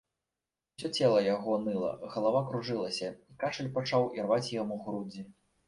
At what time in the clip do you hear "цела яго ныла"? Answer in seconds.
1.01-1.91